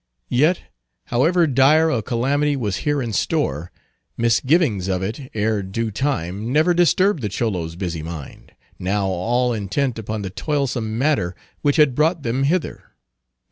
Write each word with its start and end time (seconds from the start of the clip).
Yet, 0.31 0.63
however 1.05 1.45
dire 1.45 1.91
a 1.91 2.01
calamity 2.01 2.55
was 2.55 2.77
here 2.77 3.03
in 3.03 3.13
store, 3.13 3.71
misgivings 4.17 4.87
of 4.87 5.03
it 5.03 5.29
ere 5.35 5.61
due 5.61 5.91
time 5.91 6.51
never 6.51 6.73
disturbed 6.73 7.21
the 7.21 7.29
Cholos' 7.29 7.75
busy 7.75 8.01
mind, 8.01 8.53
now 8.79 9.05
all 9.05 9.53
intent 9.53 9.99
upon 9.99 10.23
the 10.23 10.31
toilsome 10.31 10.97
matter 10.97 11.35
which 11.61 11.75
had 11.75 11.93
brought 11.93 12.23
them 12.23 12.45
hither. 12.45 12.93